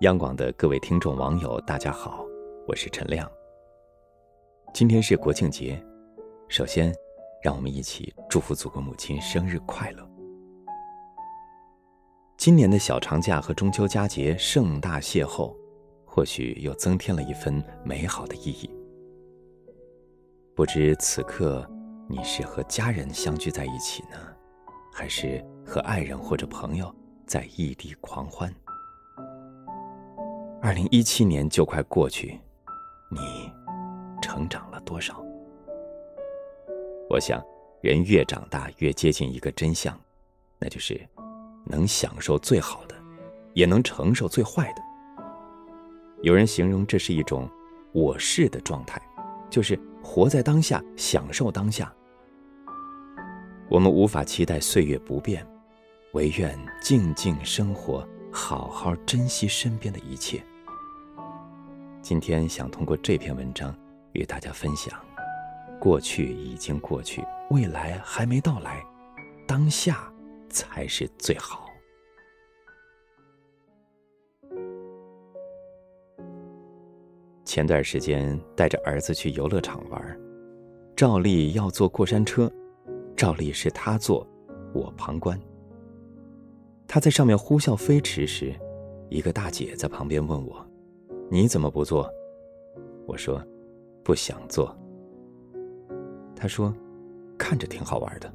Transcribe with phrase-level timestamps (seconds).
[0.00, 2.24] 央广的各位听众网友，大家好，
[2.66, 3.30] 我是陈亮。
[4.72, 5.78] 今天是国庆节，
[6.48, 6.90] 首先，
[7.42, 10.10] 让我们一起祝福祖国母亲生日快乐。
[12.38, 15.54] 今年的小长假和中秋佳节盛大邂逅，
[16.06, 18.70] 或许又增添了一份美好的意义。
[20.56, 21.70] 不知此刻
[22.08, 24.16] 你是和家人相聚在一起呢，
[24.90, 26.90] 还是和爱人或者朋友
[27.26, 28.50] 在异地狂欢？
[30.62, 32.38] 二零一七年就快过去，
[33.08, 33.50] 你
[34.20, 35.24] 成长了多少？
[37.08, 37.42] 我想，
[37.80, 39.98] 人越长大越接近一个真相，
[40.58, 41.00] 那就是
[41.64, 42.94] 能享受最好的，
[43.54, 44.82] 也能承受最坏的。
[46.20, 47.48] 有人形容这是一种
[47.92, 49.00] “我是”的状态，
[49.48, 51.90] 就是活在当下，享受当下。
[53.70, 55.46] 我们无法期待岁月不变，
[56.12, 60.44] 唯愿静静生活，好好珍惜身边的一切。
[62.02, 63.74] 今天想通过这篇文章
[64.12, 64.98] 与大家分享：
[65.78, 68.82] 过去已经过去，未来还没到来，
[69.46, 70.12] 当下
[70.48, 71.68] 才是最好。
[77.44, 80.20] 前段时间带着儿子去游乐场玩，
[80.96, 82.50] 照例要坐过山车，
[83.16, 84.26] 照例是他坐，
[84.72, 85.38] 我旁观。
[86.88, 88.54] 他在上面呼啸飞驰时，
[89.10, 90.66] 一个大姐在旁边问我。
[91.32, 92.12] 你怎么不做？
[93.06, 93.40] 我说，
[94.02, 94.76] 不想做。
[96.34, 96.74] 他说，
[97.38, 98.28] 看着挺好玩的。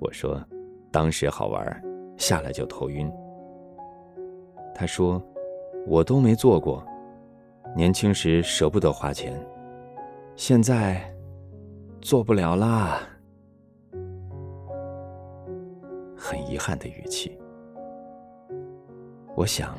[0.00, 0.44] 我说，
[0.90, 1.82] 当时好玩，
[2.16, 3.08] 下来就头晕。
[4.74, 5.22] 他说，
[5.86, 6.84] 我都没做过，
[7.76, 9.40] 年轻时舍不得花钱，
[10.34, 11.00] 现在
[12.00, 13.02] 做不了啦。
[16.16, 17.38] 很遗憾的语气。
[19.36, 19.78] 我想，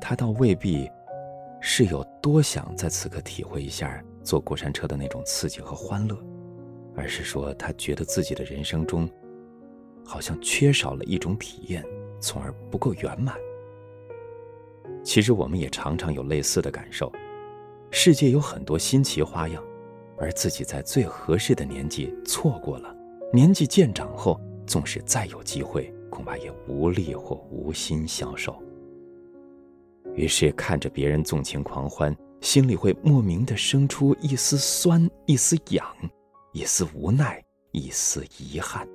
[0.00, 0.90] 他倒未必。
[1.68, 6.16] 是有多想在此刻体会一下坐过山车的那种刺激和欢乐，
[6.94, 9.10] 而是说他觉得自己的人生中，
[10.04, 11.84] 好像缺少了一种体验，
[12.20, 13.34] 从而不够圆满。
[15.02, 17.10] 其实我们也常常有类似的感受，
[17.90, 19.60] 世界有很多新奇花样，
[20.16, 22.96] 而自己在最合适的年纪错过了，
[23.32, 28.56] 年纪渐长后，纵使再有机会，恐怕也无力或无心消受。
[30.16, 35.86] 于是看着别人纵情狂欢，心里会莫名的生出一丝酸、一丝痒、
[36.52, 38.88] 一丝无奈、一丝遗憾。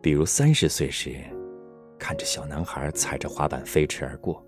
[0.00, 1.16] 比如三十岁时，
[1.98, 4.40] 看着小男孩踩着滑板飞驰而过；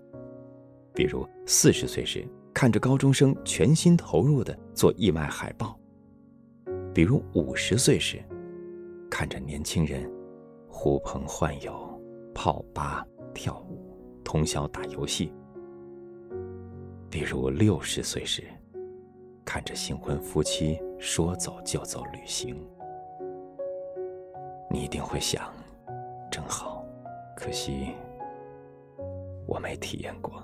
[0.95, 5.77] 比如四十岁时，看着高中生全心投入的做义卖海报；
[6.93, 8.23] 比如五十岁时，
[9.11, 10.09] 看着年轻人
[10.69, 12.01] 呼朋唤友、
[12.33, 13.88] 泡吧、跳舞。
[14.31, 15.33] 通宵打游戏，
[17.09, 18.43] 比如六十岁时，
[19.43, 22.55] 看着新婚夫妻说走就走旅行，
[24.69, 25.51] 你一定会想，
[26.29, 26.85] 真好，
[27.35, 27.87] 可惜
[29.47, 30.43] 我没体验过。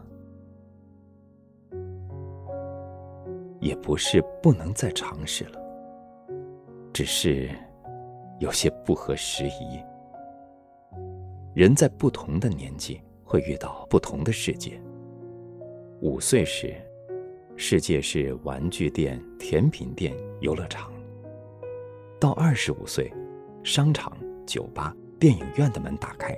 [3.60, 5.62] 也不是不能再尝试了，
[6.92, 7.52] 只是
[8.40, 9.80] 有些不合时宜。
[11.54, 13.00] 人在不同的年纪。
[13.36, 14.82] 会遇到不同的世界。
[16.00, 16.74] 五岁时，
[17.58, 20.90] 世界是玩具店、甜品店、游乐场；
[22.18, 23.12] 到二十五岁，
[23.62, 26.34] 商场、酒吧、电影院的门打开，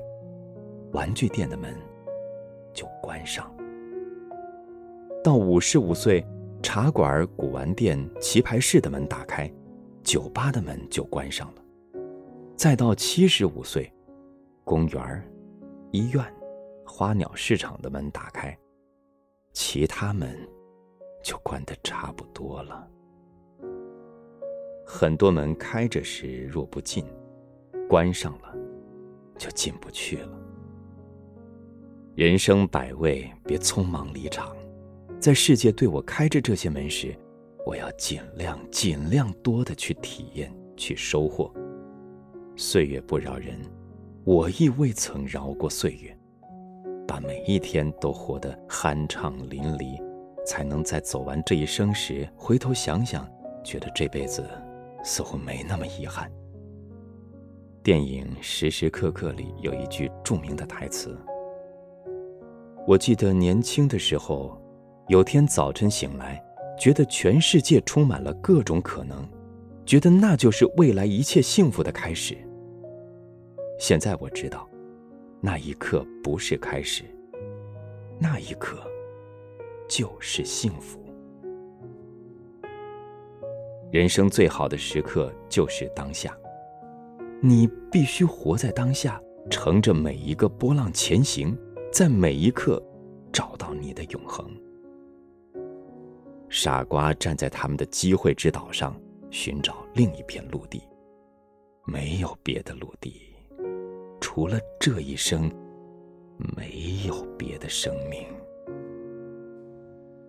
[0.91, 1.71] 玩具店的门
[2.73, 3.45] 就关上；
[5.23, 6.25] 到五十五岁，
[6.63, 9.47] 茶馆、古玩店、棋牌室的门打开，
[10.01, 11.61] 酒吧的门就关上了；
[12.55, 13.87] 再到七十五岁，
[14.63, 15.23] 公园、
[15.91, 16.25] 医院。
[16.87, 18.57] 花鸟市场的门打开，
[19.51, 20.35] 其他门
[21.21, 22.87] 就关得差不多了。
[24.85, 27.05] 很多门开着时若不进，
[27.89, 28.55] 关上了
[29.37, 30.39] 就进不去了。
[32.15, 34.55] 人生百味，别匆忙离场。
[35.19, 37.13] 在世界对我开着这些门时，
[37.65, 41.53] 我要尽量尽量多的去体验，去收获。
[42.55, 43.59] 岁月不饶人，
[44.23, 46.16] 我亦未曾饶过岁月。
[47.07, 49.97] 把每一天都活得酣畅淋漓，
[50.45, 53.25] 才能在走完这一生时回头想想，
[53.63, 54.43] 觉得这辈子
[55.03, 56.29] 似乎没那么遗憾。
[57.81, 61.17] 电影《时时刻刻》里有一句著名的台词
[62.85, 64.61] ：“我记得年轻的时候，
[65.07, 66.43] 有天早晨醒来，
[66.77, 69.25] 觉得全世界充满了各种可能，
[69.85, 72.37] 觉得那就是未来一切幸福的开始。
[73.79, 74.67] 现在我知道。”
[75.39, 77.03] 那一刻不是开始，
[78.19, 78.79] 那一刻
[79.87, 81.03] 就是幸福。
[83.91, 86.37] 人生最好的时刻就是当下，
[87.41, 91.57] 你必须活在当下，乘着每一个波浪前行，
[91.91, 92.83] 在每一刻
[93.31, 94.49] 找到你的永恒。
[96.49, 98.99] 傻瓜站在他们的机会之岛上，
[99.29, 100.81] 寻找另一片陆地。
[101.85, 103.26] 没有别的陆地，
[104.19, 105.51] 除了这一生，
[106.55, 108.25] 没有别的生命。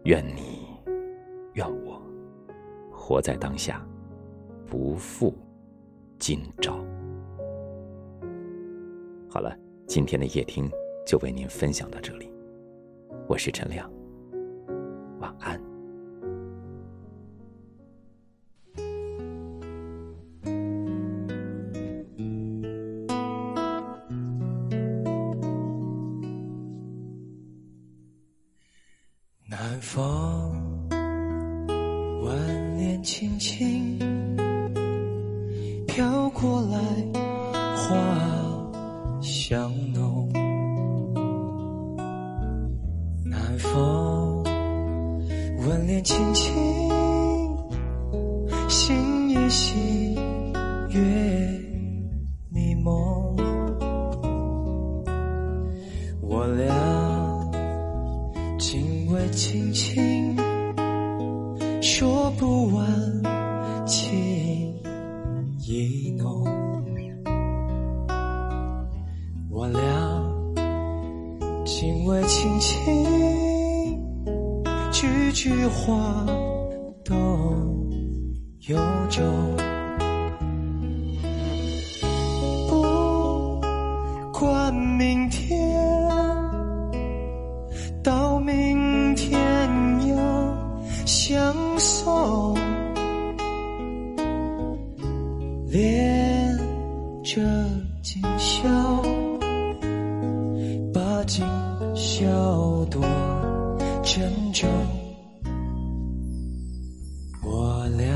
[0.04, 0.66] 愿你，
[1.54, 2.00] 愿我，
[2.90, 3.86] 活在当下，
[4.66, 5.34] 不负
[6.18, 6.78] 今朝。
[9.28, 9.54] 好了，
[9.86, 10.70] 今天的夜听
[11.06, 12.32] 就为您分享到这里，
[13.26, 13.90] 我是陈亮，
[15.20, 15.67] 晚安。
[29.98, 30.06] 风
[32.22, 33.98] 万年青青
[35.88, 36.78] 飘过来，
[37.74, 37.96] 花
[39.20, 40.30] 香浓。
[43.24, 44.44] 南风
[45.66, 46.54] 万年青青
[48.68, 49.74] 心依稀，
[61.98, 64.72] 说不完情
[65.58, 66.44] 意浓。
[69.50, 69.80] 我俩
[71.64, 74.00] 紧偎亲亲，
[74.92, 76.24] 句句话
[77.04, 77.16] 都
[78.68, 78.78] 由
[79.10, 79.77] 衷。
[91.48, 92.54] 相送，
[95.70, 96.54] 恋
[97.24, 97.40] 着
[98.02, 98.68] 今宵，
[100.92, 101.42] 把今
[101.94, 103.00] 宵多
[104.02, 104.68] 珍重。
[107.42, 108.14] 我俩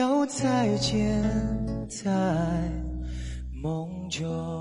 [0.00, 1.22] 要再见，
[1.86, 2.10] 在
[3.52, 4.59] 梦中。